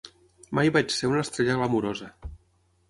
Mai 0.59 0.71
vaig 0.77 0.95
ser 0.95 1.11
una 1.11 1.21
estrella 1.27 1.59
glamurosa.. 1.61 2.13